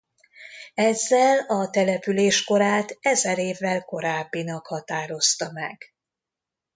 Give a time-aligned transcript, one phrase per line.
[0.73, 5.93] Ezzel a település korát ezer évvel korábbinak határozta meg.